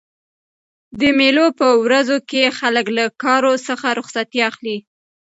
د 0.99 1.01
مېلو 1.19 1.45
په 1.59 1.67
ورځو 1.83 2.15
کښي 2.29 2.43
خلک 2.59 2.85
له 2.97 3.05
کارو 3.23 3.53
څخه 3.67 3.87
رخصتي 3.99 4.39
اخلي. 4.49 4.77